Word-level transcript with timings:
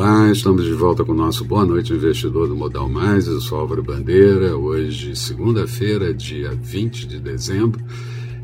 Olá, 0.00 0.30
estamos 0.30 0.64
de 0.64 0.72
volta 0.74 1.04
com 1.04 1.10
o 1.10 1.14
nosso 1.16 1.44
Boa 1.44 1.66
Noite 1.66 1.92
Investidor 1.92 2.46
do 2.46 2.54
Modal 2.54 2.88
Mais. 2.88 3.26
Eu 3.26 3.40
sou 3.40 3.58
Álvaro 3.58 3.82
Bandeira. 3.82 4.56
Hoje, 4.56 5.16
segunda-feira, 5.16 6.14
dia 6.14 6.52
20 6.54 7.04
de 7.04 7.18
dezembro, 7.18 7.84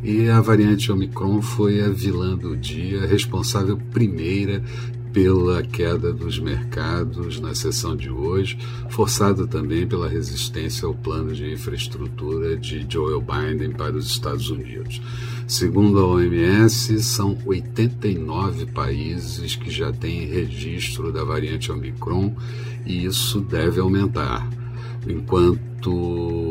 e 0.02 0.29
a 0.29 0.41
variante 0.41 0.91
Omicron 0.91 1.41
foi 1.41 1.80
a 1.80 1.88
vilã 1.88 2.37
do 2.37 2.56
dia, 2.56 3.06
responsável 3.06 3.79
primeira 3.93 4.64
pela 5.15 5.62
queda 5.62 6.12
dos 6.12 6.41
mercados 6.41 7.39
na 7.39 7.55
sessão 7.55 7.95
de 7.95 8.11
hoje, 8.11 8.59
forçado 8.91 9.47
também 9.47 9.87
pela 9.87 10.09
resistência 10.09 10.87
ao 10.87 10.93
plano 10.93 11.33
de 11.33 11.53
infraestrutura 11.53 12.57
de 12.57 12.85
Joe 12.89 13.23
Biden 13.23 13.71
para 13.71 13.95
os 13.95 14.07
Estados 14.07 14.51
Unidos. 14.51 15.01
Segundo 15.47 16.01
a 16.01 16.07
OMS, 16.07 17.01
são 17.01 17.38
89 17.47 18.66
países 18.66 19.55
que 19.55 19.71
já 19.71 19.93
têm 19.93 20.27
registro 20.27 21.12
da 21.12 21.23
variante 21.23 21.71
Omicron 21.71 22.35
e 22.85 23.05
isso 23.05 23.41
deve 23.41 23.80
aumentar. 23.80 24.49
Enquanto 25.07 25.73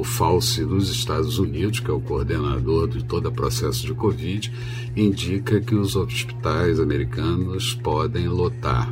Fauci 0.04 0.64
dos 0.64 0.90
Estados 0.90 1.40
Unidos, 1.40 1.80
que 1.80 1.90
é 1.90 1.94
o 1.94 2.02
coordenador 2.02 2.88
de 2.88 3.04
todo 3.04 3.30
o 3.30 3.32
processo 3.32 3.86
de 3.86 3.94
Covid, 3.94 4.52
indica 4.96 5.62
que 5.62 5.76
os 5.76 5.96
hospitais 5.96 6.80
americanos 6.80 7.74
podem 7.76 8.28
lotar. 8.28 8.92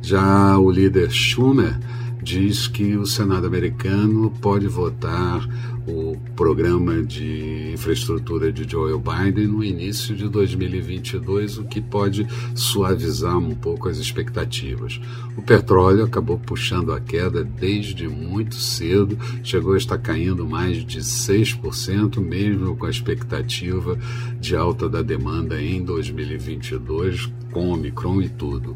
Já 0.00 0.58
o 0.58 0.70
líder 0.70 1.10
Schumer 1.10 1.78
diz 2.22 2.68
que 2.68 2.96
o 2.96 3.04
Senado 3.04 3.46
americano 3.46 4.30
pode 4.40 4.68
votar 4.68 5.46
o 5.86 6.16
programa 6.36 7.02
de 7.02 7.72
infraestrutura 7.72 8.52
de 8.52 8.68
Joe 8.70 8.92
Biden 8.96 9.48
no 9.48 9.64
início 9.64 10.14
de 10.14 10.28
2022, 10.28 11.58
o 11.58 11.64
que 11.64 11.80
pode 11.80 12.26
suavizar 12.54 13.36
um 13.36 13.54
pouco 13.54 13.88
as 13.88 13.98
expectativas. 13.98 15.00
O 15.36 15.42
petróleo 15.42 16.04
acabou 16.04 16.38
puxando 16.38 16.92
a 16.92 17.00
queda 17.00 17.42
desde 17.42 18.06
muito 18.06 18.54
cedo, 18.54 19.18
chegou 19.42 19.74
a 19.74 19.78
estar 19.78 19.98
caindo 19.98 20.46
mais 20.46 20.84
de 20.84 21.00
6%, 21.00 22.20
mesmo 22.20 22.76
com 22.76 22.86
a 22.86 22.90
expectativa 22.90 23.98
de 24.42 24.56
alta 24.56 24.88
da 24.88 25.00
demanda 25.02 25.62
em 25.62 25.84
2022, 25.84 27.30
com 27.52 27.68
Omicron 27.68 28.20
e 28.20 28.28
tudo. 28.28 28.74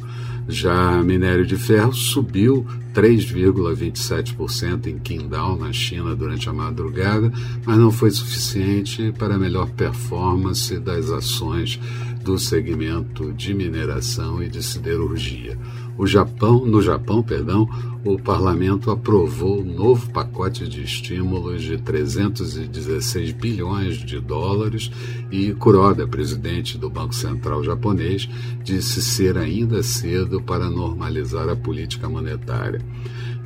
Já 0.48 1.02
minério 1.02 1.44
de 1.44 1.56
ferro 1.56 1.92
subiu 1.92 2.64
3,27% 2.94 4.86
em 4.86 5.00
Qingdao, 5.00 5.58
na 5.58 5.72
China, 5.72 6.14
durante 6.14 6.48
a 6.48 6.52
madrugada, 6.52 7.32
mas 7.66 7.76
não 7.76 7.90
foi 7.90 8.12
suficiente 8.12 9.12
para 9.18 9.34
a 9.34 9.38
melhor 9.38 9.68
performance 9.70 10.78
das 10.78 11.10
ações 11.10 11.80
do 12.22 12.38
segmento 12.38 13.32
de 13.32 13.52
mineração 13.52 14.40
e 14.40 14.48
de 14.48 14.62
siderurgia. 14.62 15.58
O 15.98 16.06
Japão, 16.06 16.66
no 16.66 16.82
Japão, 16.82 17.22
perdão, 17.22 17.68
o 18.04 18.18
parlamento 18.18 18.90
aprovou 18.90 19.60
um 19.60 19.64
novo 19.64 20.10
pacote 20.10 20.68
de 20.68 20.82
estímulos 20.82 21.62
de 21.62 21.78
316 21.78 23.32
bilhões 23.32 23.96
de 23.96 24.20
dólares 24.20 24.90
e 25.30 25.52
Kuroda, 25.54 26.06
presidente 26.06 26.76
do 26.76 26.90
Banco 26.90 27.14
Central 27.14 27.64
japonês, 27.64 28.28
disse 28.62 29.02
ser 29.02 29.38
ainda 29.38 29.82
cedo 29.82 30.40
para 30.42 30.70
normalizar 30.70 31.48
a 31.48 31.56
política 31.56 32.08
monetária. 32.08 32.80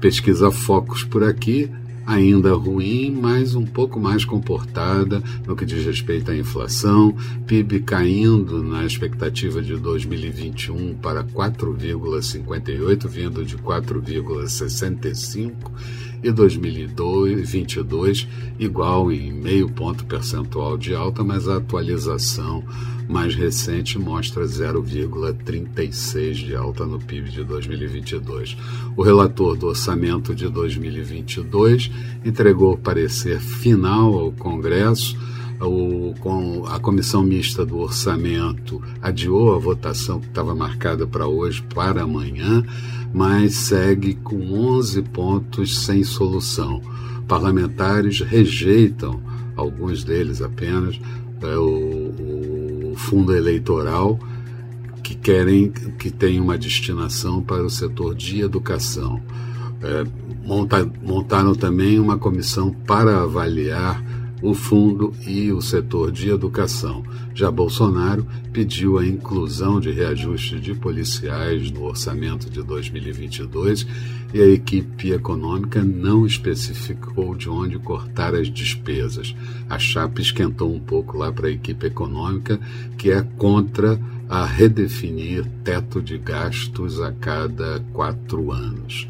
Pesquisa 0.00 0.50
Focus 0.50 1.04
por 1.04 1.22
aqui 1.22 1.70
ainda 2.06 2.54
ruim, 2.54 3.10
mas 3.10 3.54
um 3.54 3.64
pouco 3.64 4.00
mais 4.00 4.24
comportada 4.24 5.22
no 5.46 5.54
que 5.54 5.64
diz 5.64 5.84
respeito 5.84 6.30
à 6.30 6.36
inflação, 6.36 7.14
PIB 7.46 7.80
caindo 7.80 8.62
na 8.62 8.84
expectativa 8.84 9.62
de 9.62 9.76
2021 9.76 10.94
para 10.96 11.24
4,58, 11.24 13.08
vindo 13.08 13.44
de 13.44 13.56
4,65 13.56 15.52
e 16.22 16.30
2022 16.30 18.28
igual 18.58 19.10
em 19.10 19.32
meio 19.32 19.68
ponto 19.70 20.04
percentual 20.04 20.76
de 20.76 20.94
alta, 20.94 21.24
mas 21.24 21.48
a 21.48 21.56
atualização 21.56 22.62
mais 23.08 23.34
recente 23.34 23.98
mostra 23.98 24.44
0,36 24.44 26.32
de 26.34 26.54
alta 26.54 26.86
no 26.86 27.00
PIB 27.00 27.30
de 27.30 27.42
2022. 27.42 28.56
O 28.96 29.02
relator 29.02 29.56
do 29.56 29.66
orçamento 29.66 30.34
de 30.34 30.48
2022 30.48 31.90
entregou 32.24 32.76
parecer 32.78 33.40
final 33.40 34.14
ao 34.14 34.30
Congresso. 34.32 35.16
O, 35.60 36.14
com 36.20 36.64
a 36.66 36.80
comissão 36.80 37.22
mista 37.22 37.66
do 37.66 37.78
orçamento 37.78 38.82
adiou 39.02 39.54
a 39.54 39.58
votação 39.58 40.18
que 40.18 40.26
estava 40.26 40.54
marcada 40.54 41.06
para 41.06 41.26
hoje 41.26 41.62
para 41.62 42.02
amanhã 42.02 42.64
mas 43.12 43.54
segue 43.54 44.14
com 44.14 44.36
11 44.52 45.02
pontos 45.02 45.84
sem 45.84 46.04
solução. 46.04 46.80
Parlamentares 47.26 48.20
rejeitam, 48.20 49.20
alguns 49.56 50.04
deles 50.04 50.40
apenas, 50.40 50.98
é, 51.42 51.56
o, 51.56 52.92
o 52.92 52.94
fundo 52.96 53.34
eleitoral 53.34 54.18
que 55.02 55.14
querem 55.14 55.70
que 55.70 56.10
tenha 56.10 56.42
uma 56.42 56.56
destinação 56.56 57.42
para 57.42 57.64
o 57.64 57.70
setor 57.70 58.14
de 58.14 58.40
educação. 58.40 59.20
É, 59.82 60.04
monta, 60.44 60.88
montaram 61.02 61.54
também 61.54 61.98
uma 61.98 62.18
comissão 62.18 62.70
para 62.86 63.22
avaliar 63.22 64.02
o 64.42 64.54
fundo 64.54 65.12
e 65.26 65.52
o 65.52 65.60
setor 65.60 66.10
de 66.10 66.30
educação. 66.30 67.02
Já 67.34 67.50
Bolsonaro 67.50 68.26
pediu 68.52 68.98
a 68.98 69.06
inclusão 69.06 69.80
de 69.80 69.90
reajuste 69.90 70.58
de 70.58 70.74
policiais 70.74 71.70
no 71.70 71.84
orçamento 71.84 72.50
de 72.50 72.62
2022 72.62 73.86
e 74.32 74.40
a 74.40 74.46
equipe 74.46 75.12
econômica 75.12 75.82
não 75.82 76.26
especificou 76.26 77.34
de 77.34 77.48
onde 77.48 77.78
cortar 77.78 78.34
as 78.34 78.48
despesas. 78.48 79.34
A 79.68 79.78
chapa 79.78 80.20
esquentou 80.20 80.74
um 80.74 80.80
pouco 80.80 81.16
lá 81.16 81.32
para 81.32 81.48
a 81.48 81.52
equipe 81.52 81.86
econômica, 81.86 82.58
que 82.96 83.10
é 83.10 83.22
contra 83.36 84.00
a 84.28 84.44
redefinir 84.44 85.44
teto 85.64 86.00
de 86.00 86.16
gastos 86.16 87.00
a 87.00 87.10
cada 87.12 87.80
quatro 87.92 88.52
anos 88.52 89.08